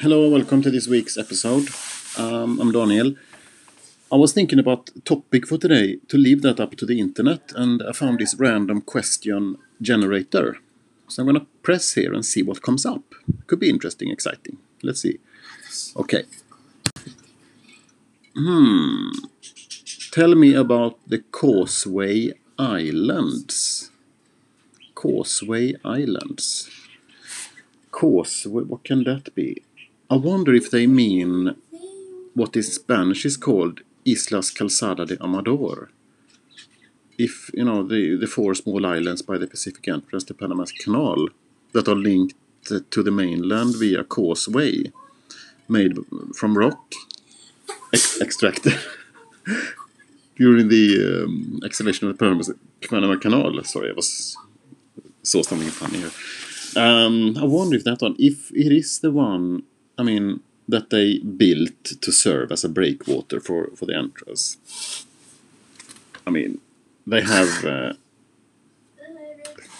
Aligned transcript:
Hello, 0.00 0.28
welcome 0.28 0.60
to 0.62 0.72
this 0.72 0.88
week's 0.88 1.16
episode. 1.16 1.68
Um, 2.16 2.60
I'm 2.60 2.72
Daniel. 2.72 3.14
I 4.10 4.16
was 4.16 4.32
thinking 4.32 4.58
about 4.58 4.90
topic 5.04 5.46
for 5.46 5.56
today 5.56 5.98
to 6.08 6.18
leave 6.18 6.42
that 6.42 6.58
up 6.58 6.74
to 6.78 6.86
the 6.86 6.98
internet, 6.98 7.52
and 7.54 7.80
I 7.84 7.92
found 7.92 8.18
this 8.18 8.34
random 8.34 8.80
question 8.80 9.56
generator. 9.80 10.58
So 11.06 11.22
I'm 11.22 11.28
gonna 11.28 11.46
press 11.62 11.94
here 11.94 12.12
and 12.12 12.26
see 12.26 12.42
what 12.42 12.60
comes 12.60 12.84
up. 12.84 13.14
Could 13.46 13.60
be 13.60 13.70
interesting, 13.70 14.10
exciting. 14.10 14.58
Let's 14.82 15.02
see. 15.02 15.20
Okay. 15.96 16.24
Hmm. 18.34 19.10
Tell 20.10 20.34
me 20.34 20.54
about 20.54 20.98
the 21.06 21.20
Causeway 21.20 22.32
Islands. 22.58 23.92
Causeway 24.96 25.74
Islands. 25.84 26.68
Causeway, 27.92 28.64
what 28.64 28.82
can 28.82 29.04
that 29.04 29.32
be? 29.36 29.62
I 30.10 30.16
wonder 30.16 30.54
if 30.54 30.70
they 30.70 30.86
mean 30.86 31.54
what 32.34 32.56
in 32.56 32.62
Spanish 32.62 33.26
is 33.26 33.36
called 33.36 33.82
Islas 34.06 34.50
Calzada 34.50 35.04
de 35.04 35.22
Amador. 35.22 35.90
If, 37.18 37.50
you 37.52 37.64
know, 37.64 37.82
the, 37.82 38.16
the 38.16 38.26
four 38.26 38.54
small 38.54 38.86
islands 38.86 39.20
by 39.22 39.36
the 39.36 39.46
Pacific 39.46 39.86
entrance 39.86 40.24
to 40.24 40.34
Panama 40.34 40.64
Canal 40.80 41.28
that 41.72 41.88
are 41.88 41.94
linked 41.94 42.34
to 42.64 43.02
the 43.02 43.10
mainland 43.10 43.74
via 43.76 44.04
causeway 44.04 44.92
made 45.68 45.98
from 46.34 46.56
rock 46.56 46.92
ex 47.92 48.20
extracted 48.20 48.78
during 50.36 50.68
the 50.68 51.24
um, 51.24 51.60
excavation 51.64 52.08
of 52.08 52.16
the 52.16 52.56
Panama 52.88 53.16
Canal. 53.16 53.62
Sorry, 53.64 53.90
I 53.90 53.94
was 53.94 54.36
saw 55.22 55.42
something 55.42 55.68
funny 55.68 55.98
here. 55.98 56.10
Um, 56.76 57.36
I 57.38 57.44
wonder 57.44 57.76
if 57.76 57.84
that 57.84 58.00
one, 58.00 58.16
if 58.18 58.50
it 58.52 58.72
is 58.72 59.00
the 59.00 59.10
one, 59.10 59.62
I 59.98 60.02
mean, 60.02 60.40
that 60.68 60.90
they 60.90 61.18
built 61.18 61.84
to 61.84 62.12
serve 62.12 62.52
as 62.52 62.64
a 62.64 62.68
breakwater 62.68 63.40
for, 63.40 63.70
for 63.74 63.86
the 63.86 63.96
entrance. 63.96 65.04
I 66.26 66.30
mean, 66.30 66.60
they 67.06 67.22
have 67.22 67.64
uh, 67.64 67.92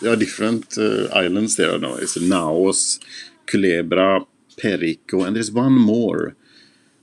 there 0.00 0.12
are 0.12 0.16
different 0.16 0.78
uh, 0.78 1.08
islands 1.12 1.56
there. 1.56 1.78
No, 1.78 1.96
it's 1.96 2.16
Naos, 2.16 3.00
Culebra, 3.46 4.26
Perico, 4.56 5.24
and 5.24 5.36
there's 5.36 5.52
one 5.52 5.74
more 5.78 6.34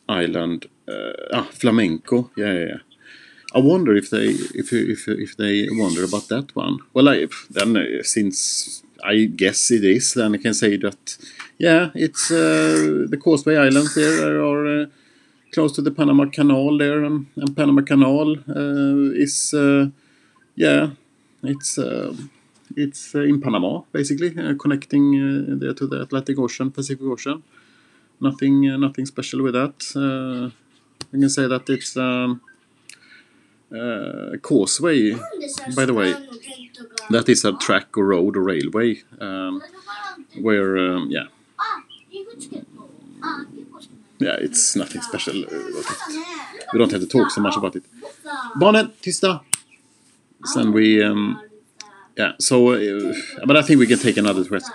island. 0.10 0.68
Uh, 0.88 1.14
ah, 1.34 1.48
Flamenco. 1.52 2.32
Yeah, 2.36 2.54
yeah, 2.54 2.66
yeah. 2.66 2.78
I 3.56 3.60
wonder 3.60 3.96
if 3.96 4.10
they 4.10 4.28
if 4.54 4.72
if 4.74 5.08
if 5.08 5.38
they 5.38 5.68
wonder 5.72 6.04
about 6.04 6.28
that 6.30 6.56
one. 6.56 6.80
Well, 6.94 7.10
I, 7.10 7.28
then 7.50 7.78
uh, 7.78 8.04
since 8.04 8.84
I 9.06 9.26
guess 9.26 9.72
it 9.72 9.84
is, 9.84 10.14
then 10.14 10.34
I 10.36 10.38
can 10.38 10.54
say 10.54 10.78
that 10.78 11.18
yeah, 11.58 11.92
it's 11.96 12.32
uh, 12.32 13.06
the 13.10 13.18
Causeway 13.18 13.56
Islands 13.56 13.96
there 13.96 14.44
are 14.44 14.82
uh, 14.82 14.86
close 15.54 15.72
to 15.74 15.82
the 15.82 15.92
Panama 15.92 16.26
Canal 16.26 16.78
there, 16.78 17.04
and, 17.04 17.28
and 17.36 17.56
Panama 17.56 17.82
Canal 17.82 18.36
uh, 18.50 19.14
is 19.14 19.54
uh, 19.54 19.88
yeah, 20.56 20.90
it's 21.44 21.78
uh, 21.78 22.14
it's 22.76 23.14
in 23.16 23.40
Panama 23.40 23.82
basically, 23.92 24.32
connecting 24.58 25.60
there 25.60 25.74
to 25.74 25.88
the 25.88 26.02
Atlantic 26.02 26.38
Ocean, 26.40 26.72
Pacific 26.72 27.06
Ocean. 27.06 27.44
Nothing 28.20 28.62
nothing 28.80 29.06
special 29.06 29.44
with 29.44 29.54
that. 29.54 30.52
I 31.14 31.18
can 31.18 31.30
say 31.30 31.48
that 31.48 31.70
it's. 31.70 31.96
Um, 31.96 32.42
uh, 33.72 34.38
causeway, 34.42 35.14
by 35.76 35.86
the 35.86 35.94
way, 35.94 36.14
that 37.10 37.30
is 37.30 37.46
a 37.46 37.54
track 37.54 37.98
or 37.98 38.06
road 38.06 38.38
or 38.38 38.44
railway 38.44 39.02
um, 39.20 39.62
where, 40.42 40.78
um, 40.78 41.08
yeah, 41.10 41.26
yeah, 44.20 44.38
it's 44.40 44.76
nothing 44.76 45.02
special. 45.02 45.34
We 46.74 46.80
don't 46.80 46.92
have 46.92 47.02
to 47.02 47.08
talk 47.08 47.32
so 47.32 47.42
much 47.42 47.58
about 47.58 47.76
it. 47.76 47.84
Barnen, 48.56 48.94
tysta! 49.02 49.42
Then 50.54 50.72
we, 50.72 51.04
um, 51.04 51.42
yeah, 52.18 52.34
so, 52.40 52.74
uh, 52.74 53.14
but 53.46 53.58
I 53.58 53.62
think 53.62 53.80
we 53.80 53.88
can 53.88 54.00
take 54.00 54.18
another 54.18 54.46
question. 54.46 54.74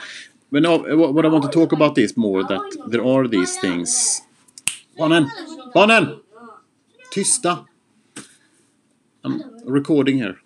But 0.52 0.62
no, 0.62 0.78
what 0.96 1.24
I 1.24 1.28
want 1.28 1.44
to 1.44 1.50
talk 1.50 1.72
about 1.72 1.96
is 1.96 2.16
more 2.16 2.42
that 2.42 2.84
there 2.88 3.04
are 3.04 3.28
these 3.28 3.56
things. 3.58 4.22
Barnen! 4.98 5.30
Barnen! 5.72 6.20
Tysta! 7.12 7.66
I'm 9.24 9.42
recording 9.64 10.18
here. 10.18 10.36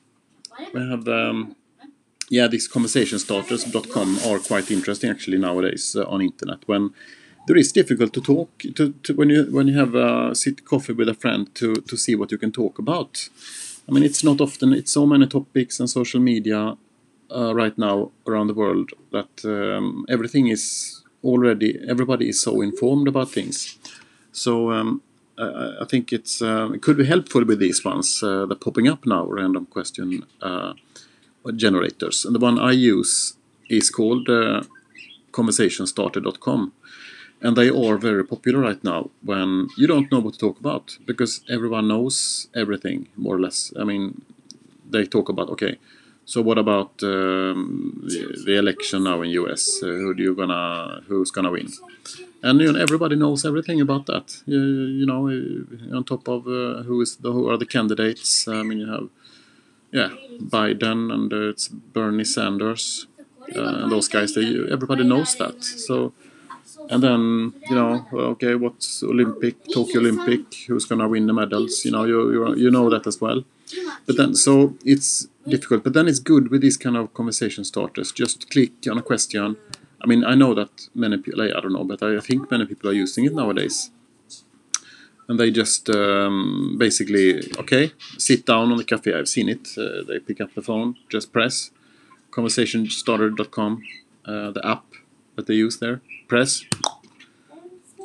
We 0.72 0.80
have, 0.88 1.06
um, 1.08 1.56
yeah, 2.28 2.48
these 2.48 2.66
conversation 2.66 3.18
conversationstarters.com 3.18 4.18
are 4.26 4.38
quite 4.38 4.70
interesting 4.70 5.10
actually 5.10 5.38
nowadays 5.38 5.96
uh, 5.96 6.04
on 6.08 6.22
internet. 6.22 6.66
When 6.66 6.92
there 7.46 7.56
is 7.56 7.72
difficult 7.72 8.12
to 8.14 8.20
talk 8.20 8.50
to, 8.74 8.94
to 9.02 9.14
when 9.14 9.30
you 9.30 9.44
when 9.50 9.68
you 9.68 9.78
have 9.78 9.94
a 9.94 10.34
sit 10.34 10.64
coffee 10.64 10.92
with 10.92 11.08
a 11.08 11.14
friend 11.14 11.54
to 11.54 11.74
to 11.74 11.96
see 11.96 12.14
what 12.14 12.32
you 12.32 12.38
can 12.38 12.52
talk 12.52 12.78
about. 12.78 13.28
I 13.88 13.92
mean, 13.92 14.02
it's 14.02 14.24
not 14.24 14.40
often. 14.40 14.72
It's 14.72 14.92
so 14.92 15.06
many 15.06 15.26
topics 15.26 15.78
and 15.78 15.90
social 15.90 16.20
media 16.20 16.76
uh, 17.30 17.54
right 17.54 17.76
now 17.76 18.12
around 18.26 18.46
the 18.46 18.54
world 18.54 18.90
that 19.12 19.44
um, 19.44 20.06
everything 20.08 20.48
is 20.48 21.02
already. 21.22 21.78
Everybody 21.88 22.28
is 22.28 22.40
so 22.40 22.62
informed 22.62 23.08
about 23.08 23.30
things. 23.30 23.78
So 24.32 24.72
um, 24.72 25.02
uh, 25.38 25.76
I 25.80 25.84
think 25.84 26.12
it's 26.12 26.40
uh, 26.42 26.70
it 26.72 26.82
could 26.82 26.96
be 26.96 27.06
helpful 27.06 27.44
with 27.44 27.58
these 27.58 27.84
ones 27.84 28.22
uh, 28.22 28.46
that 28.46 28.60
popping 28.60 28.88
up 28.88 29.06
now, 29.06 29.26
random 29.26 29.66
question 29.66 30.24
generators. 31.56 32.24
And 32.24 32.34
the 32.34 32.38
one 32.38 32.58
I 32.58 32.72
use 32.72 33.34
is 33.68 33.90
called 33.90 34.28
conversationstarter.com. 35.32 36.72
And 37.42 37.56
they 37.56 37.68
are 37.68 37.98
very 37.98 38.24
popular 38.24 38.60
right 38.60 38.82
now 38.82 39.10
when 39.22 39.68
you 39.76 39.86
don't 39.86 40.10
know 40.10 40.20
what 40.20 40.34
to 40.34 40.38
talk 40.38 40.58
about 40.58 40.96
because 41.04 41.42
everyone 41.50 41.88
knows 41.88 42.48
everything 42.54 43.08
more 43.16 43.36
or 43.36 43.40
less. 43.40 43.72
I 43.78 43.84
mean, 43.84 44.22
they 44.88 45.04
talk 45.04 45.28
about 45.28 45.50
okay, 45.50 45.76
so 46.24 46.42
what 46.42 46.58
about 46.58 47.02
um, 47.02 48.00
the, 48.46 48.56
election 48.56 49.04
now 49.04 49.22
in 49.22 49.30
US? 49.30 49.82
Uh, 49.82 49.86
who 49.86 50.14
do 50.14 50.22
you 50.22 50.34
gonna 50.34 51.02
who's 51.08 51.30
gonna 51.30 51.50
win? 51.50 51.68
and 52.42 52.60
you 52.60 52.72
know, 52.72 52.80
everybody 52.80 53.16
knows 53.16 53.44
everything 53.44 53.80
about 53.80 54.06
that. 54.06 54.42
You, 54.46 54.60
you 54.60 55.06
know, 55.06 55.26
on 55.96 56.04
top 56.04 56.28
of 56.28 56.46
uh, 56.46 56.82
who 56.82 57.00
is 57.00 57.16
the, 57.16 57.32
who 57.32 57.48
are 57.48 57.56
the 57.56 57.66
candidates. 57.66 58.46
I 58.48 58.62
mean, 58.62 58.78
you 58.78 58.90
have 58.90 59.08
yeah, 59.92 60.10
Biden 60.40 61.12
and 61.12 61.32
uh, 61.32 61.50
it's 61.50 61.68
Bernie 61.68 62.24
Sanders 62.24 63.06
uh, 63.56 63.88
those 63.88 64.08
guys. 64.08 64.34
They 64.34 64.46
everybody 64.70 65.04
knows 65.04 65.34
that. 65.36 65.62
So, 65.64 66.12
and 66.90 67.02
then 67.02 67.52
you 67.68 67.74
know, 67.74 68.06
okay, 68.12 68.54
what's 68.54 69.02
Olympic, 69.02 69.56
Tokyo 69.72 70.00
Olympic? 70.00 70.42
Who's 70.66 70.84
gonna 70.84 71.08
win 71.08 71.26
the 71.26 71.32
medals? 71.32 71.84
You 71.84 71.92
know, 71.92 72.04
you 72.04 72.32
you 72.32 72.54
you 72.56 72.70
know 72.70 72.88
that 72.90 73.06
as 73.06 73.20
well. 73.20 73.44
But 74.06 74.16
then, 74.16 74.34
so 74.34 74.76
it's 74.84 75.26
difficult. 75.48 75.82
But 75.84 75.94
then 75.94 76.06
it's 76.06 76.20
good 76.20 76.48
with 76.50 76.60
these 76.60 76.76
kind 76.76 76.96
of 76.96 77.12
conversation 77.14 77.64
starters. 77.64 78.12
Just 78.12 78.50
click 78.50 78.72
on 78.88 78.98
a 78.98 79.02
question 79.02 79.56
I 80.04 80.06
mean, 80.06 80.22
I 80.22 80.34
know 80.34 80.52
that 80.52 80.88
many 80.94 81.16
people, 81.16 81.40
I 81.40 81.60
don't 81.60 81.72
know, 81.72 81.84
but 81.84 82.02
I 82.02 82.20
think 82.20 82.50
many 82.50 82.66
people 82.66 82.90
are 82.90 82.92
using 82.92 83.24
it 83.24 83.32
nowadays. 83.32 83.90
And 85.28 85.40
they 85.40 85.50
just 85.50 85.88
um, 85.88 86.76
basically, 86.78 87.50
okay, 87.58 87.92
sit 88.18 88.44
down 88.44 88.70
on 88.70 88.76
the 88.76 88.84
cafe. 88.84 89.14
I've 89.14 89.28
seen 89.28 89.48
it. 89.48 89.68
Uh, 89.78 90.02
they 90.06 90.18
pick 90.18 90.42
up 90.42 90.52
the 90.54 90.60
phone, 90.60 90.96
just 91.08 91.32
press 91.32 91.70
conversationstarter.com, 92.32 93.82
uh, 94.26 94.50
the 94.50 94.60
app 94.66 94.84
that 95.36 95.46
they 95.46 95.54
use 95.54 95.78
there. 95.78 96.02
Press. 96.28 96.64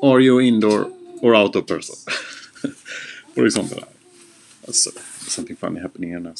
Are 0.01 0.19
you 0.19 0.39
indoor 0.39 0.91
or 1.21 1.35
outdoor 1.35 1.63
person? 1.63 1.95
For 3.35 3.45
example. 3.45 3.83
That's, 4.65 4.87
something 5.33 5.55
funny 5.55 5.79
happening 5.79 6.09
here 6.09 6.19
now. 6.19 6.33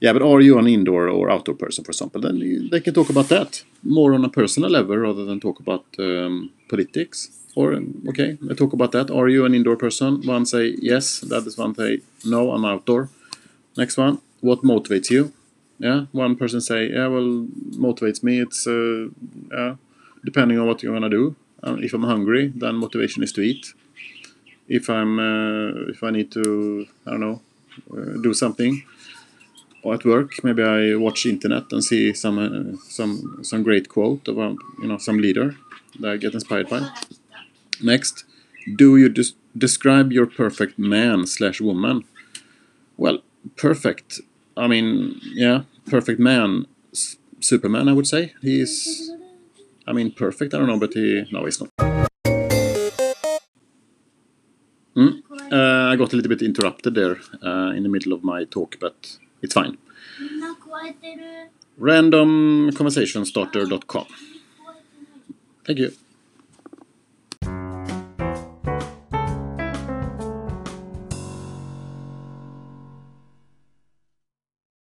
Yeah, 0.00 0.12
but 0.12 0.22
are 0.22 0.40
you 0.40 0.58
an 0.58 0.66
indoor 0.66 1.08
or 1.08 1.30
outdoor 1.30 1.54
person, 1.54 1.84
for 1.84 1.90
example? 1.90 2.20
Then 2.20 2.68
they 2.70 2.80
can 2.80 2.94
talk 2.94 3.10
about 3.10 3.28
that 3.28 3.62
more 3.82 4.14
on 4.14 4.24
a 4.24 4.28
personal 4.28 4.70
level 4.70 4.96
rather 4.96 5.24
than 5.24 5.40
talk 5.40 5.60
about 5.60 5.84
um, 5.98 6.50
politics. 6.68 7.30
Or 7.56 7.74
okay, 8.08 8.36
they 8.42 8.54
talk 8.54 8.72
about 8.72 8.92
that. 8.92 9.10
Are 9.10 9.28
you 9.28 9.44
an 9.44 9.54
indoor 9.54 9.76
person? 9.76 10.22
One 10.22 10.46
say 10.46 10.76
yes. 10.80 11.20
That 11.20 11.46
is 11.46 11.56
one 11.56 11.74
say 11.74 12.00
no. 12.24 12.50
I'm 12.50 12.64
outdoor. 12.64 13.10
Next 13.76 13.96
one. 13.96 14.20
What 14.40 14.62
motivates 14.62 15.10
you? 15.10 15.32
Yeah, 15.78 16.06
one 16.12 16.34
person 16.36 16.60
say 16.60 16.90
yeah. 16.90 17.06
Well, 17.06 17.46
motivates 17.76 18.22
me. 18.22 18.40
It's 18.40 18.66
uh, 18.66 19.08
yeah, 19.52 19.76
depending 20.24 20.58
on 20.58 20.66
what 20.66 20.82
you're 20.82 20.94
gonna 20.94 21.10
do. 21.10 21.36
Uh, 21.62 21.76
if 21.80 21.94
I'm 21.94 22.04
hungry, 22.04 22.52
then 22.54 22.76
motivation 22.76 23.22
is 23.22 23.32
to 23.32 23.40
eat. 23.40 23.72
If 24.68 24.88
I'm 24.88 25.18
uh, 25.18 25.90
if 25.90 26.02
I 26.02 26.10
need 26.10 26.30
to 26.32 26.86
I 27.06 27.10
don't 27.12 27.20
know 27.20 27.40
uh, 27.92 28.22
do 28.22 28.32
something 28.34 28.84
or 29.84 29.94
at 29.94 30.04
work 30.04 30.42
maybe 30.42 30.62
i 30.62 30.94
watch 30.94 31.26
internet 31.26 31.64
and 31.72 31.84
see 31.84 32.12
some 32.14 32.38
uh, 32.38 32.76
some 32.88 33.38
some 33.42 33.62
great 33.62 33.88
quote 33.88 34.26
about 34.26 34.56
you 34.80 34.88
know 34.88 34.98
some 34.98 35.18
leader 35.18 35.56
that 36.00 36.10
i 36.12 36.16
get 36.16 36.34
inspired 36.34 36.68
by 36.68 36.80
next 37.82 38.24
do 38.76 38.96
you 38.96 39.08
des 39.08 39.30
describe 39.56 40.12
your 40.12 40.26
perfect 40.26 40.78
man 40.78 41.26
slash 41.26 41.60
woman 41.60 42.02
well 42.96 43.18
perfect 43.56 44.20
i 44.56 44.66
mean 44.66 45.20
yeah 45.34 45.62
perfect 45.86 46.18
man 46.18 46.66
S 46.92 47.16
superman 47.40 47.88
i 47.88 47.92
would 47.92 48.06
say 48.06 48.32
he 48.40 48.60
is 48.60 48.72
I 49.86 49.92
mean, 49.92 50.12
perfect, 50.12 50.54
I 50.54 50.58
don't 50.58 50.66
know, 50.66 50.78
but 50.78 50.94
he... 50.94 51.26
No, 51.30 51.44
he's 51.44 51.60
not. 51.60 51.68
Mm. 54.96 55.22
Uh, 55.52 55.92
I 55.92 55.96
got 55.96 56.12
a 56.12 56.16
little 56.16 56.28
bit 56.28 56.42
interrupted 56.42 56.94
there 56.94 57.18
uh, 57.42 57.72
in 57.74 57.82
the 57.82 57.88
middle 57.88 58.12
of 58.12 58.22
my 58.22 58.44
talk, 58.44 58.76
but 58.80 59.18
it's 59.42 59.54
fine. 59.54 59.76
Randomconversationstarter.com. 61.80 64.06
Thank 65.64 65.78
you. 65.78 65.92